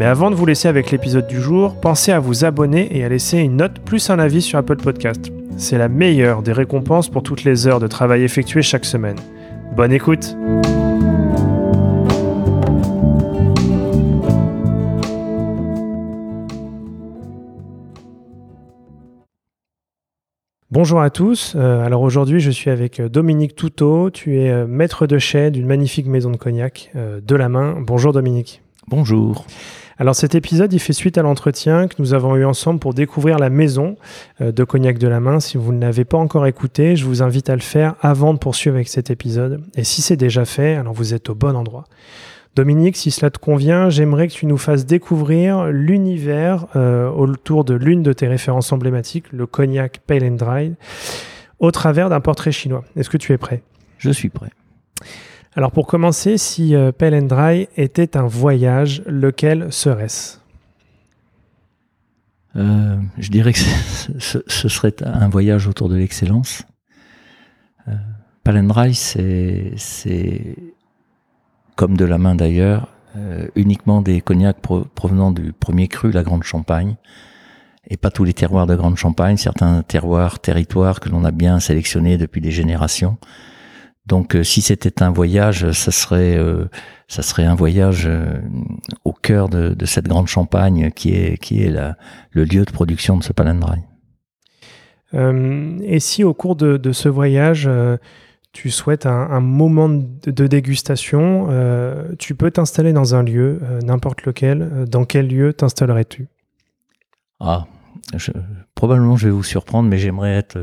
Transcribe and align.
Mais 0.00 0.06
avant 0.06 0.30
de 0.30 0.34
vous 0.34 0.46
laisser 0.46 0.66
avec 0.66 0.90
l'épisode 0.92 1.26
du 1.26 1.42
jour, 1.42 1.78
pensez 1.78 2.10
à 2.10 2.20
vous 2.20 2.46
abonner 2.46 2.88
et 2.96 3.04
à 3.04 3.10
laisser 3.10 3.36
une 3.36 3.58
note 3.58 3.80
plus 3.80 4.08
un 4.08 4.18
avis 4.18 4.40
sur 4.40 4.58
Apple 4.58 4.76
Podcast. 4.76 5.30
C'est 5.58 5.76
la 5.76 5.90
meilleure 5.90 6.40
des 6.40 6.54
récompenses 6.54 7.10
pour 7.10 7.22
toutes 7.22 7.44
les 7.44 7.66
heures 7.66 7.80
de 7.80 7.86
travail 7.86 8.22
effectuées 8.22 8.62
chaque 8.62 8.86
semaine. 8.86 9.18
Bonne 9.76 9.92
écoute 9.92 10.34
Bonjour 20.70 21.02
à 21.02 21.10
tous. 21.10 21.52
Euh, 21.56 21.84
alors 21.84 22.00
aujourd'hui, 22.00 22.40
je 22.40 22.50
suis 22.50 22.70
avec 22.70 23.00
euh, 23.00 23.10
Dominique 23.10 23.54
Toutot. 23.54 24.08
Tu 24.10 24.38
es 24.38 24.50
euh, 24.50 24.66
maître 24.66 25.06
de 25.06 25.18
chai 25.18 25.50
d'une 25.50 25.66
magnifique 25.66 26.06
maison 26.06 26.30
de 26.30 26.38
cognac 26.38 26.90
de 26.94 27.36
la 27.36 27.50
main. 27.50 27.76
Bonjour 27.82 28.14
Dominique. 28.14 28.62
Bonjour. 28.90 29.46
Alors 29.98 30.16
cet 30.16 30.34
épisode, 30.34 30.72
il 30.72 30.80
fait 30.80 30.92
suite 30.92 31.16
à 31.16 31.22
l'entretien 31.22 31.86
que 31.86 31.94
nous 32.00 32.12
avons 32.12 32.34
eu 32.34 32.44
ensemble 32.44 32.80
pour 32.80 32.92
découvrir 32.92 33.38
la 33.38 33.48
maison 33.48 33.94
euh, 34.40 34.50
de 34.50 34.64
Cognac 34.64 34.98
de 34.98 35.06
la 35.06 35.20
Main. 35.20 35.38
Si 35.38 35.56
vous 35.56 35.72
ne 35.72 35.80
l'avez 35.80 36.04
pas 36.04 36.18
encore 36.18 36.44
écouté, 36.48 36.96
je 36.96 37.04
vous 37.04 37.22
invite 37.22 37.50
à 37.50 37.54
le 37.54 37.60
faire 37.60 37.94
avant 38.00 38.34
de 38.34 38.40
poursuivre 38.40 38.74
avec 38.74 38.88
cet 38.88 39.08
épisode. 39.08 39.62
Et 39.76 39.84
si 39.84 40.02
c'est 40.02 40.16
déjà 40.16 40.44
fait, 40.44 40.74
alors 40.74 40.92
vous 40.92 41.14
êtes 41.14 41.30
au 41.30 41.36
bon 41.36 41.54
endroit. 41.54 41.84
Dominique, 42.56 42.96
si 42.96 43.12
cela 43.12 43.30
te 43.30 43.38
convient, 43.38 43.90
j'aimerais 43.90 44.26
que 44.26 44.32
tu 44.32 44.46
nous 44.46 44.58
fasses 44.58 44.86
découvrir 44.86 45.66
l'univers 45.66 46.66
euh, 46.74 47.08
autour 47.10 47.64
de 47.64 47.74
l'une 47.74 48.02
de 48.02 48.12
tes 48.12 48.26
références 48.26 48.72
emblématiques, 48.72 49.32
le 49.32 49.46
cognac 49.46 50.00
Pale 50.04 50.24
and 50.24 50.34
Dry, 50.34 50.74
au 51.60 51.70
travers 51.70 52.08
d'un 52.08 52.18
portrait 52.18 52.50
chinois. 52.50 52.82
Est-ce 52.96 53.08
que 53.08 53.18
tu 53.18 53.32
es 53.32 53.38
prêt? 53.38 53.62
Je 53.98 54.10
suis 54.10 54.30
prêt. 54.30 54.50
Alors 55.56 55.72
pour 55.72 55.86
commencer, 55.86 56.38
si 56.38 56.76
euh, 56.76 56.92
and 57.02 57.22
Dry 57.22 57.68
était 57.76 58.16
un 58.16 58.26
voyage, 58.26 59.02
lequel 59.06 59.72
serait-ce? 59.72 60.38
Euh, 62.56 62.96
Je 63.18 63.30
dirais 63.30 63.52
que 63.52 63.58
ce, 64.18 64.68
serait 64.68 64.94
un 65.02 65.28
voyage 65.28 65.66
autour 65.66 65.88
de 65.88 65.96
l'excellence. 65.96 66.62
Euh, 67.88 67.92
and 68.46 68.64
Dry, 68.64 68.94
c'est 68.94 69.74
comme 71.74 71.96
de 71.96 72.04
la 72.04 72.18
main 72.18 72.34
d'ailleurs, 72.34 72.88
euh, 73.16 73.48
uniquement 73.56 74.02
des 74.02 74.20
cognacs 74.20 74.58
provenant 74.60 75.32
du 75.32 75.52
premier 75.52 75.88
cru, 75.88 76.12
la 76.12 76.22
Grande 76.22 76.42
Champagne, 76.44 76.96
et 77.88 77.96
pas 77.96 78.10
tous 78.10 78.24
les 78.24 78.34
terroirs 78.34 78.66
de 78.66 78.76
Grande 78.76 78.96
Champagne, 78.96 79.36
certains 79.36 79.82
terroirs, 79.82 80.38
territoires 80.38 81.00
que 81.00 81.08
l'on 81.08 81.24
a 81.24 81.30
bien 81.30 81.58
sélectionnés 81.58 82.18
depuis 82.18 82.40
des 82.40 82.50
générations. 82.50 83.18
Donc, 84.10 84.34
euh, 84.34 84.42
si 84.42 84.60
c'était 84.60 85.04
un 85.04 85.12
voyage, 85.12 85.70
ça 85.70 85.92
serait, 85.92 86.36
euh, 86.36 86.64
ça 87.06 87.22
serait 87.22 87.44
un 87.44 87.54
voyage 87.54 88.08
euh, 88.08 88.40
au 89.04 89.12
cœur 89.12 89.48
de, 89.48 89.76
cette 89.84 90.08
grande 90.08 90.26
Champagne 90.26 90.90
qui 90.90 91.14
est, 91.14 91.38
qui 91.38 91.62
est 91.62 91.70
la, 91.70 91.96
le 92.32 92.42
lieu 92.42 92.64
de 92.64 92.72
production 92.72 93.16
de 93.16 93.22
ce 93.22 93.32
palindrome. 93.32 93.84
et 95.12 96.00
si 96.00 96.24
au 96.24 96.34
cours 96.34 96.56
de, 96.56 96.92
ce 96.92 97.08
voyage, 97.08 97.70
tu 98.52 98.70
souhaites 98.70 99.06
un, 99.06 99.40
moment 99.40 99.88
de, 99.88 100.46
dégustation, 100.48 101.48
tu 102.18 102.34
peux 102.34 102.50
t'installer 102.50 102.92
dans 102.92 103.14
un 103.14 103.22
lieu, 103.22 103.60
n'importe 103.84 104.24
lequel. 104.24 104.86
Dans 104.88 105.04
quel 105.04 105.28
lieu 105.28 105.52
t'installerais-tu? 105.52 106.26
Ah, 107.38 107.66
probablement 108.74 109.16
je 109.16 109.26
vais 109.26 109.32
vous 109.32 109.44
surprendre, 109.44 109.88
mais 109.88 109.98
j'aimerais 109.98 110.34
être 110.34 110.58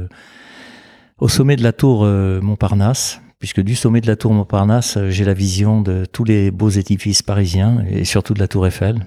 au 1.17 1.29
sommet 1.29 1.55
de 1.55 1.63
la 1.63 1.71
tour 1.71 2.05
Montparnasse 2.05 3.21
puisque 3.39 3.61
du 3.61 3.75
sommet 3.75 4.01
de 4.01 4.07
la 4.07 4.15
tour 4.15 4.33
Montparnasse, 4.33 4.97
euh, 4.97 5.09
j'ai 5.09 5.25
la 5.25 5.33
vision 5.33 5.81
de 5.81 6.05
tous 6.05 6.23
les 6.23 6.51
beaux 6.51 6.69
édifices 6.69 7.21
parisiens 7.21 7.83
et 7.89 8.05
surtout 8.05 8.33
de 8.33 8.39
la 8.39 8.47
tour 8.47 8.65
Eiffel. 8.67 9.05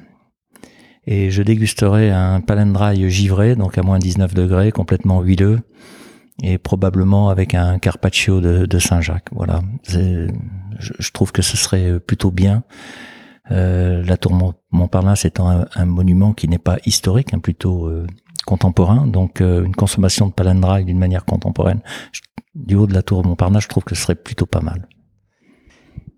Et 1.06 1.30
je 1.30 1.42
dégusterai 1.42 2.10
un 2.10 2.41
palendrail 2.41 3.08
givré, 3.10 3.56
donc 3.56 3.78
à 3.78 3.82
moins 3.82 3.98
19 3.98 4.34
degrés, 4.34 4.70
complètement 4.70 5.22
huileux, 5.22 5.60
et 6.42 6.58
probablement 6.58 7.30
avec 7.30 7.54
un 7.54 7.78
carpaccio 7.78 8.41
de, 8.41 8.78
Saint-Jacques. 8.78 9.28
Voilà, 9.32 9.62
je, 9.88 10.28
trouve 11.12 11.32
que 11.32 11.42
ce 11.42 11.56
serait 11.56 11.98
plutôt 12.00 12.30
bien. 12.30 12.64
Euh, 13.50 14.04
la 14.04 14.16
tour 14.16 14.32
Montparnasse 14.70 15.24
étant 15.24 15.66
un, 15.74 15.84
monument 15.86 16.32
qui 16.32 16.48
n'est 16.48 16.58
pas 16.58 16.78
historique, 16.84 17.34
hein, 17.34 17.41
plutôt 17.41 17.86
euh, 17.86 18.06
contemporain, 18.46 19.06
donc 19.06 19.40
une 19.40 19.74
consommation 19.74 20.26
de 20.26 20.32
palendrail 20.32 20.84
d'une 20.84 20.98
manière 20.98 21.24
contemporaine, 21.24 21.80
du 22.54 22.74
haut 22.74 22.86
de 22.86 22.94
la 22.94 23.02
tour 23.02 23.24
Montparnasse, 23.24 23.64
je 23.64 23.68
trouve 23.68 23.84
que 23.84 23.94
ce 23.94 24.02
serait 24.02 24.14
plutôt 24.14 24.46
pas 24.46 24.60
mal. 24.60 24.88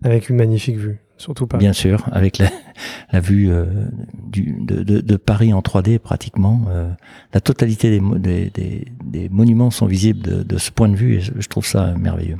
Avec 0.03 0.29
une 0.29 0.35
magnifique 0.35 0.77
vue, 0.77 0.99
surtout 1.17 1.47
pas. 1.47 1.57
Bien 1.57 1.73
sûr, 1.73 2.05
avec 2.11 2.37
la, 2.39 3.19
vue 3.19 3.49
euh, 3.49 3.65
du, 4.21 4.57
de, 4.59 5.15
Paris 5.15 5.53
en 5.53 5.61
3D 5.61 5.99
pratiquement. 5.99 6.65
Euh, 6.67 6.91
la 7.33 7.39
totalité 7.39 7.99
des, 7.99 8.49
des, 8.49 9.29
monuments 9.29 9.71
sont 9.71 9.85
visibles 9.85 10.45
de, 10.45 10.57
ce 10.57 10.71
point 10.71 10.89
de 10.89 10.95
vue 10.95 11.15
et 11.15 11.21
je 11.21 11.47
trouve 11.47 11.65
ça 11.65 11.93
merveilleux. 11.97 12.37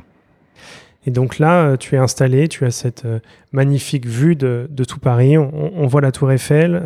Et 1.06 1.10
donc 1.10 1.38
là, 1.38 1.64
euh, 1.64 1.76
tu 1.76 1.94
es 1.94 1.98
installé, 1.98 2.48
tu 2.48 2.64
as 2.64 2.70
cette 2.70 3.06
magnifique 3.52 4.06
vue 4.06 4.36
de, 4.36 4.68
tout 4.86 4.98
Paris. 4.98 5.36
On, 5.38 5.86
voit 5.86 6.00
la 6.00 6.12
tour 6.12 6.32
Eiffel, 6.32 6.82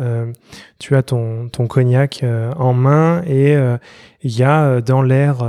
tu 0.77 0.95
as 0.95 1.03
ton, 1.03 1.49
cognac 1.67 2.23
en 2.57 2.73
main 2.73 3.23
et 3.25 3.57
il 4.21 4.37
y 4.37 4.43
a 4.43 4.81
dans 4.81 5.01
l'air 5.01 5.43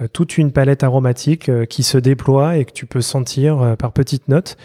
euh, 0.00 0.06
toute 0.08 0.38
une 0.38 0.52
palette 0.52 0.84
aromatique 0.84 1.48
euh, 1.48 1.64
qui 1.64 1.82
se 1.82 1.98
déploie 1.98 2.56
et 2.56 2.64
que 2.64 2.72
tu 2.72 2.86
peux 2.86 3.00
sentir 3.00 3.60
euh, 3.60 3.76
par 3.76 3.92
petites 3.92 4.28
notes. 4.28 4.56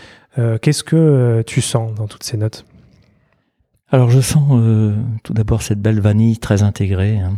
Qu'est-ce 0.64 0.84
que 0.84 1.44
tu 1.46 1.62
sens 1.62 1.94
dans 1.94 2.08
toutes 2.08 2.24
ces 2.24 2.38
notes? 2.38 2.66
Alors 3.92 4.10
je 4.10 4.20
sens 4.20 4.60
tout 5.22 5.32
d'abord 5.32 5.62
cette 5.62 5.80
belle 5.80 6.00
vanille 6.00 6.40
très 6.40 6.64
intégrée, 6.64 7.20
hein. 7.20 7.38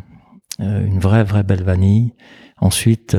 une 0.60 1.00
vraie 1.00 1.26
vraie 1.26 1.44
belle 1.44 1.64
vanille. 1.64 2.14
Ensuite 2.62 3.18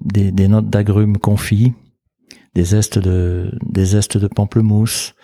des, 0.00 0.48
notes 0.48 0.68
d'agrumes 0.68 1.16
confits, 1.16 1.74
des 2.58 2.64
zestes 2.64 2.98
de 2.98 3.50
des 3.62 4.28
pamplemousse. 4.28 5.14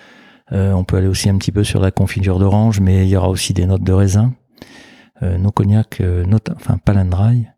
on 0.50 0.84
peut 0.84 0.96
aller 0.96 1.08
aussi 1.08 1.28
un 1.28 1.38
petit 1.38 1.52
peu 1.52 1.64
sur 1.64 1.80
la 1.80 1.90
confiture 1.90 2.38
d'orange, 2.38 2.80
mais 2.80 3.06
il 3.06 3.08
y 3.08 3.16
aura 3.16 3.28
aussi 3.28 3.52
des 3.52 3.66
notes 3.66 3.84
de 3.84 3.92
raisin. 3.92 4.34
nos 5.22 5.50
cognacs, 5.50 6.00
notes, 6.00 6.50
enfin 6.54 6.78
palendrail, 6.78 7.54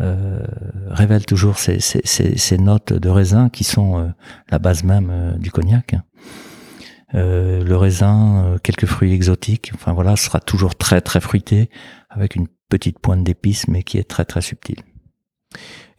euh, 0.00 0.40
révèle 0.88 1.26
toujours 1.26 1.58
ces, 1.58 1.78
notes 2.58 2.94
de 2.94 3.08
raisin 3.10 3.50
qui 3.50 3.62
sont 3.62 3.98
euh, 3.98 4.08
la 4.50 4.58
base 4.58 4.84
même 4.84 5.10
euh, 5.10 5.36
du 5.36 5.50
cognac. 5.50 5.94
le 7.12 7.74
raisin, 7.74 8.56
quelques 8.62 8.86
fruits 8.86 9.12
exotiques, 9.12 9.70
enfin 9.74 9.92
voilà, 9.92 10.16
sera 10.16 10.40
toujours 10.40 10.74
très 10.76 11.02
très 11.02 11.20
fruité 11.20 11.68
avec 12.08 12.36
une 12.36 12.46
petite 12.70 12.98
pointe 12.98 13.22
d'épices 13.22 13.68
mais 13.68 13.82
qui 13.82 13.98
est 13.98 14.08
très 14.08 14.24
très 14.24 14.40
subtile. 14.40 14.82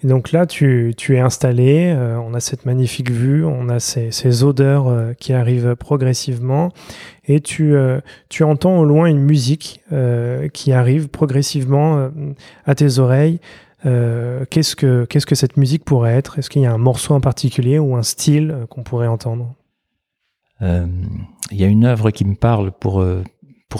Et 0.03 0.07
donc 0.07 0.31
là, 0.31 0.45
tu, 0.45 0.93
es 1.09 1.19
installé, 1.19 1.95
on 1.95 2.33
a 2.33 2.39
cette 2.39 2.65
magnifique 2.65 3.09
vue, 3.09 3.45
on 3.45 3.69
a 3.69 3.79
ces, 3.79 4.43
odeurs 4.43 5.15
qui 5.17 5.31
arrivent 5.31 5.75
progressivement, 5.75 6.71
et 7.25 7.39
tu, 7.39 7.73
tu 8.27 8.43
entends 8.43 8.79
au 8.79 8.85
loin 8.85 9.05
une 9.05 9.21
musique 9.21 9.81
qui 10.51 10.73
arrive 10.73 11.07
progressivement 11.07 12.09
à 12.65 12.75
tes 12.75 12.99
oreilles. 12.99 13.39
Euh, 13.85 14.45
qu'est-ce 14.49 14.75
que 14.75 15.35
cette 15.35 15.57
musique 15.57 15.83
pourrait 15.83 16.13
être? 16.13 16.39
Est-ce 16.39 16.49
qu'il 16.49 16.61
y 16.61 16.65
a 16.65 16.73
un 16.73 16.77
morceau 16.77 17.13
en 17.13 17.21
particulier 17.21 17.79
ou 17.79 17.95
un 17.95 18.03
style 18.03 18.51
euh, 18.51 18.65
qu'on 18.65 18.83
pourrait 18.83 19.07
entendre? 19.07 19.53
Euh, 20.61 20.87
Il 21.51 21.59
y 21.59 21.63
a 21.63 21.67
une 21.67 21.85
œuvre 21.85 22.11
qui 22.11 22.23
me 22.25 22.35
parle 22.35 22.71
pour 22.71 23.03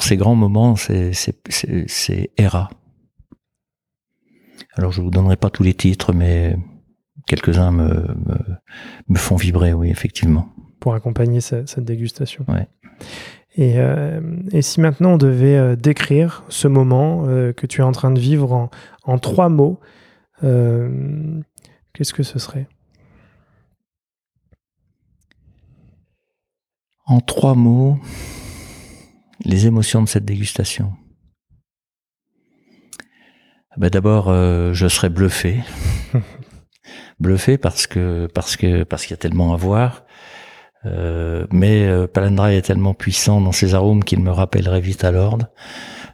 ces 0.02 0.18
grands 0.18 0.36
moments, 0.36 0.76
c'est 0.76 1.14
c'est. 1.14 2.32
Alors 4.76 4.92
je 4.92 5.02
vous 5.02 5.12
donnerai 5.12 5.38
pas 5.38 5.50
tous 5.50 5.64
les 5.64 5.74
titres, 5.74 6.14
mais 6.14 6.58
quelques-uns 7.28 7.72
me, 7.72 8.08
me, 9.08 9.18
font 9.18 9.36
vibrer, 9.36 9.74
oui, 9.74 9.90
effectivement. 9.90 10.50
Pour 10.80 10.96
accompagner 10.96 11.42
cette, 11.42 11.70
cette 11.70 11.86
dégustation. 11.86 12.46
Ouais. 12.48 12.68
Et, 13.56 13.76
euh, 13.78 14.20
et, 14.52 14.64
si 14.64 14.82
maintenant 14.82 15.14
on 15.14 15.18
devait 15.18 15.58
euh, 15.58 15.76
décrire 15.76 16.44
ce 16.50 16.68
moment 16.68 17.26
euh, 17.28 17.54
que 17.54 17.68
tu 17.68 17.82
es 17.82 17.84
en 17.84 17.92
train 17.92 18.10
de 18.10 18.20
vivre 18.20 18.52
en, 18.52 18.70
en 19.04 19.20
trois 19.20 19.50
mots, 19.50 19.80
qu'est-ce 20.42 22.14
que 22.14 22.24
ce 22.24 22.40
serait? 22.40 22.68
En 27.06 27.22
trois 27.22 27.54
mots, 27.56 27.98
les 29.46 29.68
émotions 29.68 30.02
de 30.02 30.10
cette 30.10 30.26
dégustation. 30.26 30.94
Ben 33.78 33.90
D'abord, 33.90 34.34
je 34.74 34.88
serais 34.88 35.10
bluffé. 35.10 35.62
bluffé 37.20 37.58
parce 37.58 37.88
que 37.88 38.28
parce 38.34 38.56
que 38.56 38.84
parce 38.84 39.04
qu'il 39.04 39.12
y 39.12 39.14
a 39.14 39.18
tellement 39.18 39.54
à 39.54 39.58
voir. 39.58 40.04
Euh, 40.86 41.48
mais 41.52 41.88
euh, 41.88 42.08
Palandra 42.08 42.54
est 42.54 42.64
tellement 42.64 42.94
puissant 42.94 43.40
dans 43.40 43.54
ses 43.54 43.74
arômes 43.74 44.04
qu'il 44.04 44.20
me 44.20 44.32
rappellerait 44.32 44.82
vite 44.82 45.04
à 45.04 45.12
l'ordre. 45.12 45.48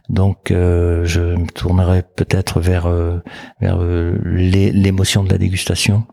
Donc 0.08 0.50
euh, 0.50 1.04
je 1.04 1.20
me 1.20 1.46
tournerai 1.46 2.02
peut-être 2.02 2.60
vers 2.60 2.88
vers 3.60 3.78
l'émotion 3.80 5.24
de 5.24 5.30
la 5.30 5.38
dégustation. 5.38 6.04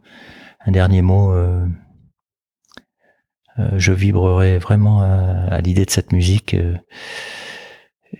Un 0.65 0.71
dernier 0.71 1.01
mot. 1.01 1.33
je 3.57 3.91
vibrerai 3.91 4.57
vraiment 4.59 5.01
à, 5.01 5.61
l'idée 5.61 5.85
de 5.85 5.91
cette 5.91 6.11
musique 6.11 6.55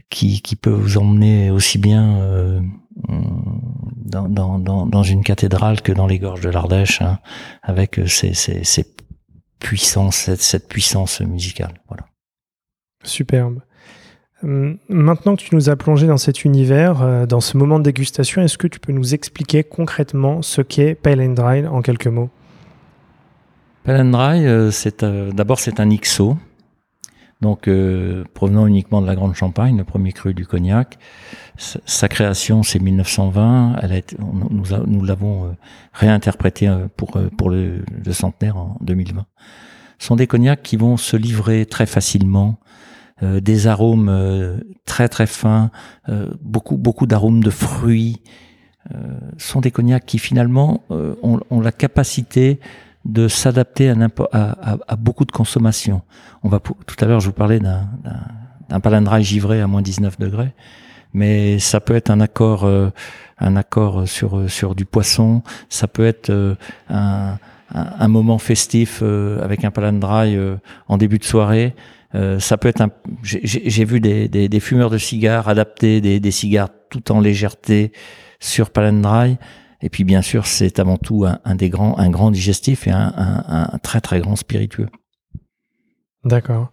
qui, 0.10 0.42
qui 0.42 0.56
peut 0.56 0.70
vous 0.70 0.98
emmener 0.98 1.52
aussi 1.52 1.78
bien 1.78 2.62
dans, 3.08 4.28
dans, 4.28 4.86
dans, 4.86 5.04
une 5.04 5.24
cathédrale 5.24 5.82
que 5.82 5.92
dans 5.92 6.08
les 6.08 6.20
gorges 6.20 6.42
de 6.42 6.50
l'Ardèche, 6.50 7.02
hein, 7.02 7.20
avec 7.62 8.00
ces, 8.08 8.34
ces, 8.34 8.64
ces 8.64 8.84
puissance, 9.60 10.30
cette, 10.36 10.68
puissance 10.68 11.22
musicale. 11.22 11.74
Voilà. 11.88 12.06
Superbe. 13.04 13.62
Hum, 14.44 14.78
maintenant 14.88 15.36
que 15.36 15.42
tu 15.42 15.56
nous 15.56 15.70
as 15.70 15.76
plongé 15.76 16.06
dans 16.06 16.18
cet 16.18 16.46
univers, 16.46 17.02
euh, 17.02 17.26
dans 17.26 17.42
ce 17.42 17.58
moment 17.58 17.80
de 17.80 17.84
dégustation, 17.84 18.42
est-ce 18.44 18.58
que 18.58 18.68
tu 18.68 18.80
peux 18.80 18.92
nous 18.92 19.16
expliquer 19.16 19.64
concrètement 19.64 20.42
ce 20.44 20.62
qu'est 20.62 20.94
Pale 20.94 21.22
and 21.22 21.34
Dry 21.34 21.66
en 21.66 21.82
quelques 21.82 22.08
mots? 22.08 22.30
Pale 23.84 24.02
and 24.02 24.12
Dry, 24.12 24.46
euh, 24.46 24.70
c'est 24.70 25.02
euh, 25.02 25.32
d'abord 25.32 25.60
c'est 25.60 25.80
un 25.80 25.90
XO, 25.90 26.38
donc 27.42 27.68
euh, 27.68 28.24
provenant 28.34 28.66
uniquement 28.66 29.01
de 29.01 29.07
la 29.07 29.16
Grande 29.16 29.36
Champagne, 29.36 29.78
le 29.78 29.84
premier 29.84 30.12
cru 30.12 30.34
du 30.34 30.45
cognac. 30.45 30.98
Sa 31.57 32.07
création, 32.07 32.63
c'est 32.63 32.80
1920. 32.80 33.75
Elle 33.81 33.92
a 33.92 33.98
été, 33.98 34.18
nous, 34.19 35.04
l'avons 35.04 35.45
euh, 35.45 35.51
réinterprété 35.94 36.68
euh, 36.68 36.88
pour 36.95 37.19
pour 37.38 37.50
le, 37.50 37.84
centenaire 38.12 38.57
en 38.57 38.78
2020. 38.81 39.25
Ce 40.00 40.07
sont 40.07 40.16
des 40.16 40.28
cognacs 40.28 40.63
qui 40.63 40.78
vont 40.78 40.98
se 40.98 41.18
livrer 41.18 41.66
très 41.66 41.86
facilement, 41.88 42.60
des 43.24 43.66
arômes 43.66 44.62
très 44.86 45.10
très 45.10 45.25
fins, 45.25 45.72
beaucoup 46.40 46.78
beaucoup 46.78 47.07
d'arômes 47.07 47.44
de 47.44 47.50
fruits. 47.50 48.22
Ce 48.92 49.48
sont 49.48 49.60
des 49.60 49.72
cognacs 49.72 50.06
qui 50.06 50.19
finalement 50.19 50.83
ont, 50.92 51.40
ont 51.50 51.60
la 51.60 51.72
capacité 51.72 52.60
de 53.07 53.30
s'adapter 53.30 53.89
à, 54.33 54.95
beaucoup 54.98 55.24
de 55.25 55.31
consommation. 55.31 56.01
On 56.44 56.50
va 56.50 56.59
tout 56.59 56.95
à 57.00 57.06
l'heure, 57.06 57.21
je 57.21 57.27
vous 57.27 57.33
parlais 57.33 57.59
d'un 57.59 57.88
d'un 58.69 59.21
givré 59.21 59.62
à 59.62 59.68
moins 59.68 59.81
19 59.81 60.19
degrés, 60.19 60.54
mais 61.13 61.57
ça 61.57 61.80
peut 61.80 61.95
être 61.95 62.09
un 62.09 62.19
accord 62.19 62.65
euh, 62.65 62.89
un 63.39 63.56
accord 63.56 64.07
sur 64.07 64.50
sur 64.50 64.75
du 64.75 64.83
poisson, 64.83 65.42
ça 65.69 65.88
peut 65.88 66.06
être 66.06 66.30
euh, 66.31 66.56
un, 66.89 67.38
un, 67.74 68.07
moment 68.09 68.39
festif 68.39 69.00
euh, 69.01 69.42
avec 69.42 69.63
un 69.63 69.71
palandrai 69.71 70.38
en 70.89 70.98
début 70.98 71.18
de 71.18 71.24
soirée. 71.24 71.75
ça 72.39 72.57
peut 72.57 72.68
être 72.68 72.81
un. 72.81 72.89
J'ai 73.24 73.86
vu 73.86 74.01
des, 74.01 74.27
des, 74.27 74.50
des, 74.50 74.59
fumeurs 74.59 74.89
de 74.89 74.98
cigares 74.98 75.48
adapter 75.48 76.01
des, 76.01 76.19
des 76.19 76.31
cigares 76.31 76.69
tout 76.89 77.09
en 77.13 77.21
légèreté 77.21 77.94
sur 78.42 78.69
palandrai. 78.69 79.38
Et 79.82 79.90
puis 79.90 80.04
bien 80.04 80.22
sûr, 80.22 80.48
c'est 80.48 80.80
avant 80.80 80.98
tout 80.98 81.26
un, 81.26 81.56
des 81.56 81.70
grands, 81.70 81.98
un 81.98 82.10
grand 82.10 82.32
digestif 82.32 82.88
et 82.88 82.92
un, 82.92 83.80
très 83.84 84.02
très 84.02 84.20
grand 84.20 84.36
spiritueux. 84.36 84.88
D'accord. 86.26 86.72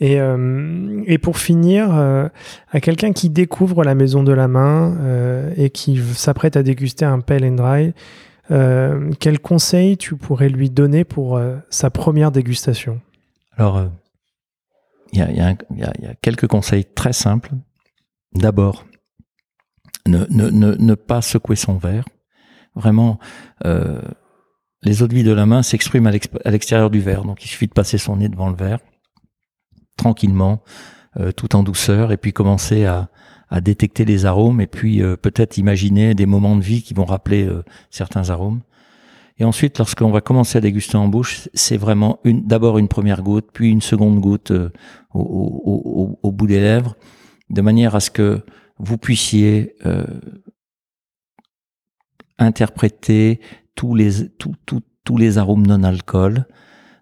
Et, 0.00 0.20
euh, 0.20 1.02
et, 1.06 1.18
pour 1.18 1.38
finir, 1.38 1.92
euh, 1.92 2.28
à 2.70 2.80
quelqu'un 2.80 3.12
qui 3.12 3.30
découvre 3.30 3.82
la 3.82 3.96
maison 3.96 4.22
de 4.22 4.32
la 4.32 4.46
main 4.46 4.96
euh, 5.00 5.52
et 5.56 5.70
qui 5.70 6.00
s'apprête 6.14 6.56
à 6.56 6.62
déguster 6.62 7.04
un 7.04 7.18
pale 7.18 7.44
and 7.44 7.54
dry, 7.54 7.92
quel 9.18 9.40
conseil 9.40 9.98
tu 9.98 10.16
pourrais 10.16 10.48
lui 10.48 10.70
donner 10.70 11.04
pour 11.04 11.38
sa 11.68 11.90
première 11.90 12.32
dégustation? 12.32 12.98
Alors, 13.58 13.90
il 15.12 15.18
y 15.18 15.22
a, 15.22 15.30
y, 15.30 15.40
a, 15.40 15.56
y, 15.76 16.06
a, 16.06 16.14
quelques 16.22 16.46
conseils 16.46 16.86
très 16.86 17.12
simples. 17.12 17.50
D'abord, 18.34 18.86
ne, 20.06 20.24
ne, 20.30 20.48
ne, 20.48 20.74
ne, 20.76 20.94
pas 20.94 21.20
secouer 21.20 21.56
son 21.56 21.76
verre. 21.76 22.04
Vraiment, 22.74 23.18
euh, 23.64 24.00
les 24.82 25.02
eaux 25.02 25.08
de 25.08 25.14
vie 25.14 25.24
de 25.24 25.32
la 25.32 25.46
main 25.46 25.62
s'expriment 25.62 26.06
à 26.06 26.50
l'extérieur 26.50 26.90
du 26.90 27.00
verre. 27.00 27.24
Donc 27.24 27.44
il 27.44 27.48
suffit 27.48 27.66
de 27.66 27.72
passer 27.72 27.98
son 27.98 28.16
nez 28.16 28.28
devant 28.28 28.48
le 28.48 28.56
verre, 28.56 28.78
tranquillement, 29.96 30.62
euh, 31.18 31.32
tout 31.32 31.56
en 31.56 31.62
douceur, 31.62 32.12
et 32.12 32.16
puis 32.16 32.32
commencer 32.32 32.84
à, 32.86 33.08
détecter 33.62 34.04
les 34.04 34.26
arômes, 34.26 34.60
et 34.60 34.66
puis 34.66 35.02
euh, 35.02 35.16
peut-être 35.16 35.56
imaginer 35.56 36.14
des 36.14 36.26
moments 36.26 36.54
de 36.54 36.60
vie 36.60 36.82
qui 36.82 36.92
vont 36.92 37.06
rappeler 37.06 37.48
certains 37.88 38.28
arômes. 38.28 38.60
Et 39.38 39.44
ensuite, 39.44 39.78
lorsqu'on 39.78 40.10
va 40.10 40.20
commencer 40.20 40.58
à 40.58 40.60
déguster 40.60 40.96
en 40.96 41.08
bouche, 41.08 41.48
c'est 41.54 41.78
vraiment 41.78 42.20
une, 42.24 42.46
d'abord 42.46 42.76
une 42.76 42.88
première 42.88 43.22
goutte, 43.22 43.48
puis 43.52 43.70
une 43.70 43.80
seconde 43.80 44.20
goutte 44.20 44.52
au, 45.14 46.18
au, 46.22 46.32
bout 46.32 46.46
des 46.46 46.60
lèvres, 46.60 46.94
de 47.48 47.62
manière 47.62 47.94
à 47.94 48.00
ce 48.00 48.10
que 48.10 48.42
vous 48.78 48.98
puissiez 48.98 49.76
interpréter 52.38 53.40
tous 53.74 53.94
les, 53.94 54.28
tous 54.38 55.16
les 55.16 55.38
arômes 55.38 55.66
non-alcool. 55.66 56.46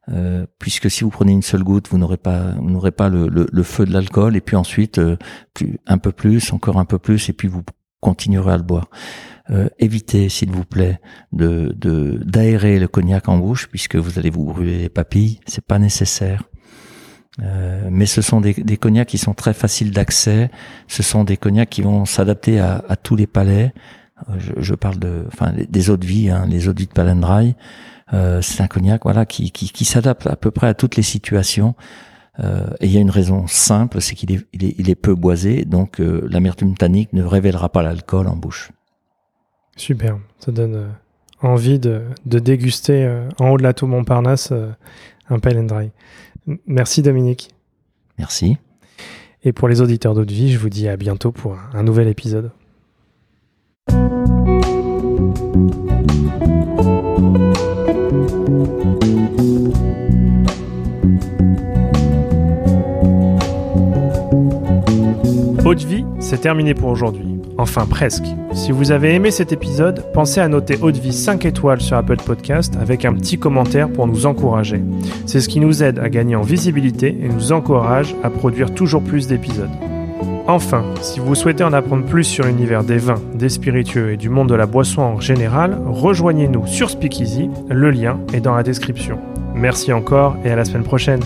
Euh, 0.09 0.47
puisque 0.61 0.89
si 0.89 1.03
vous 1.03 1.11
prenez 1.11 1.33
une 1.33 1.43
seule 1.43 1.65
goutte, 1.65 1.89
vous 1.89 1.99
n'aurez 1.99 2.17
pas, 2.17 2.53
vous 2.53 2.71
n'aurez 2.71 2.93
pas 2.93 3.09
le, 3.09 3.29
le, 3.29 3.63
feu 3.65 3.85
de 3.85 3.93
l'alcool, 3.93 4.37
et 4.37 4.41
puis 4.41 4.55
ensuite 4.55 4.99
euh, 4.99 5.17
un 5.87 5.99
peu 5.99 6.13
plus, 6.13 6.53
encore 6.53 6.79
un 6.79 6.85
peu 6.85 6.99
plus, 6.99 7.29
et 7.29 7.33
puis 7.33 7.49
vous 7.49 7.65
continuerez 8.01 8.53
à 8.53 8.57
le 8.57 8.63
boire. 8.63 8.89
Euh, 9.51 9.69
évitez, 9.79 10.29
s'il 10.29 10.51
vous 10.51 10.65
plaît, 10.65 11.01
de 11.33 11.75
d'aérer 12.25 12.79
le 12.79 12.89
cognac 12.89 13.29
en 13.29 13.39
bouche, 13.39 13.69
puisque 13.69 13.97
vous 13.97 14.19
allez 14.19 14.31
vous 14.31 14.45
brûler 14.45 14.79
les 14.79 14.89
papilles. 14.89 15.41
C'est 15.47 15.65
pas 15.65 15.79
nécessaire. 15.79 16.45
Euh, 17.43 17.89
mais 17.91 18.07
ce 18.07 18.23
sont 18.23 18.41
des, 18.41 18.55
des, 18.55 18.77
cognacs 18.77 19.09
qui 19.09 19.19
sont 19.19 19.35
très 19.35 19.55
faciles 19.55 19.91
d'accès. 19.91 20.51
Ce 20.89 21.03
sont 21.03 21.23
des 21.23 21.37
cognacs 21.37 21.69
qui 21.69 21.83
vont 21.83 22.05
s'adapter 22.07 22.59
à, 22.61 22.83
à 22.89 22.97
tous 22.97 23.15
les 23.15 23.27
palais. 23.27 23.75
Je, 24.39 24.53
je, 24.57 24.75
parle 24.75 24.99
de, 24.99 25.25
enfin, 25.29 25.53
des 25.69 25.91
eaux 25.91 25.97
de 25.97 26.07
vie, 26.07 26.31
hein, 26.31 26.47
les 26.49 26.69
eaux 26.69 26.73
de 26.73 26.81
vie 26.81 26.87
de 26.87 26.93
Palendrai. 26.93 27.55
Euh, 28.15 28.41
c'est 28.41 28.63
un 28.63 28.67
cognac, 28.67 29.03
voilà, 29.05 29.27
qui, 29.27 29.51
qui, 29.51 29.71
qui 29.71 29.85
s'adapte 29.85 30.27
à 30.27 30.37
peu 30.37 30.51
près 30.51 30.69
à 30.69 30.75
toutes 30.75 30.97
les 30.97 31.03
situations. 31.03 31.75
Euh, 32.41 32.67
et 32.81 32.87
il 32.87 32.93
y 32.93 32.99
a 32.99 33.01
une 33.01 33.11
raison 33.11 33.47
simple, 33.47 34.01
c'est 34.01 34.15
qu'il 34.15 34.33
est, 34.33 34.47
il 34.53 34.65
est, 34.65 34.75
il 34.79 34.91
est, 34.91 34.95
peu 34.95 35.15
boisé, 35.15 35.65
donc 35.65 36.01
euh, 36.01 36.27
l'amertume 36.31 36.77
tannique 36.77 37.13
ne 37.13 37.23
révélera 37.23 37.71
pas 37.71 37.83
l'alcool 37.83 38.29
en 38.29 38.37
bouche. 38.37 38.73
Super, 39.77 40.19
ça 40.39 40.53
donne 40.53 40.75
euh, 40.75 40.89
envie 41.41 41.79
de, 41.79 42.03
de 42.27 42.39
déguster 42.39 43.11
en 43.39 43.51
haut 43.51 43.59
de 43.59 43.63
la 43.63 43.73
tour 43.73 43.89
Montparnasse 43.89 44.53
un 45.29 45.39
Pale 45.39 45.67
Dry. 45.67 45.91
Merci 46.67 47.03
Dominique. 47.03 47.51
Merci. 48.19 48.59
Et 49.43 49.53
pour 49.53 49.69
les 49.69 49.81
auditeurs 49.81 50.15
d'eau 50.15 50.25
de 50.25 50.33
vie, 50.33 50.53
je 50.53 50.59
vous 50.59 50.71
dis 50.71 50.89
à 50.89 50.97
bientôt 50.97 51.33
pour 51.33 51.57
un 51.73 51.83
nouvel 51.83 52.09
épisode. 52.09 52.53
Haute 65.67 65.83
vie, 65.83 66.05
c'est 66.21 66.43
terminé 66.43 66.75
pour 66.75 66.91
aujourd'hui. 66.91 67.27
Enfin 67.59 67.87
presque. 67.87 68.25
Si 68.53 68.71
vous 68.71 68.93
avez 68.93 69.15
aimé 69.15 69.33
cet 69.33 69.53
épisode, 69.53 70.05
pensez 70.13 70.41
à 70.41 70.47
noter 70.47 70.79
Haute 70.81 70.97
Vie 70.97 71.13
5 71.13 71.45
étoiles 71.45 71.81
sur 71.81 71.97
Apple 71.97 72.19
Podcast 72.25 72.75
avec 72.81 73.05
un 73.05 73.13
petit 73.15 73.37
commentaire 73.37 73.91
pour 73.91 74.07
nous 74.07 74.27
encourager. 74.27 74.81
C'est 75.27 75.41
ce 75.41 75.49
qui 75.49 75.59
nous 75.59 75.83
aide 75.83 75.99
à 75.99 76.09
gagner 76.09 76.37
en 76.37 76.43
visibilité 76.43 77.19
et 77.21 77.29
nous 77.29 77.51
encourage 77.51 78.15
à 78.23 78.31
produire 78.31 78.75
toujours 78.75 79.03
plus 79.03 79.27
d'épisodes. 79.27 79.71
Enfin, 80.49 80.85
si 81.03 81.19
vous 81.19 81.35
souhaitez 81.35 81.65
en 81.65 81.73
apprendre 81.73 82.05
plus 82.05 82.23
sur 82.23 82.45
l'univers 82.45 82.85
des 82.85 82.99
vins, 82.99 83.21
des 83.35 83.49
spiritueux 83.49 84.13
et 84.13 84.17
du 84.17 84.29
monde 84.29 84.49
de 84.49 84.55
la 84.55 84.67
boisson 84.67 85.03
en 85.03 85.21
général, 85.21 85.77
rejoignez-nous 85.87 86.67
sur 86.69 86.89
Speakeasy, 86.89 87.51
le 87.69 87.91
lien 87.91 88.21
est 88.33 88.41
dans 88.41 88.55
la 88.55 88.63
description. 88.63 89.19
Merci 89.55 89.93
encore 89.93 90.37
et 90.45 90.51
à 90.51 90.57
la 90.57 90.65
semaine 90.65 90.85
prochaine. 90.85 91.21